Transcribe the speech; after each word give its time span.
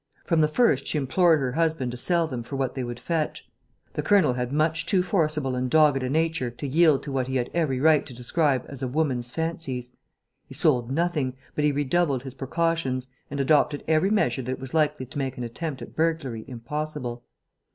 From 0.25 0.41
the 0.41 0.47
first 0.47 0.87
she 0.87 0.97
implored 0.97 1.39
her 1.41 1.51
husband 1.51 1.91
to 1.91 1.95
sell 1.97 2.25
them 2.25 2.41
for 2.41 2.55
what 2.55 2.73
they 2.73 2.83
would 2.83 2.99
fetch. 2.99 3.47
The 3.93 4.01
Colonel 4.01 4.33
had 4.33 4.51
much 4.51 4.87
too 4.87 5.03
forcible 5.03 5.53
and 5.55 5.69
dogged 5.69 6.01
a 6.01 6.09
nature 6.09 6.49
to 6.49 6.67
yield 6.67 7.03
to 7.03 7.11
what 7.11 7.27
he 7.27 7.35
had 7.35 7.51
every 7.53 7.79
right 7.79 8.03
to 8.07 8.13
describe 8.15 8.65
as 8.67 8.81
a 8.81 8.87
woman's 8.87 9.29
fancies. 9.29 9.91
He 10.47 10.55
sold 10.55 10.89
nothing, 10.89 11.35
but 11.53 11.63
he 11.65 11.71
redoubled 11.71 12.23
his 12.23 12.33
precautions 12.33 13.09
and 13.29 13.39
adopted 13.39 13.83
every 13.87 14.09
measure 14.09 14.41
that 14.41 14.59
was 14.59 14.73
likely 14.73 15.05
to 15.05 15.17
make 15.19 15.37
an 15.37 15.43
attempt 15.43 15.83
at 15.83 15.95
burglary 15.95 16.45
impossible. 16.47 17.23